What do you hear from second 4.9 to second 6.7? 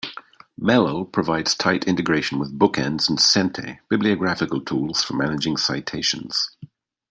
for managing citations.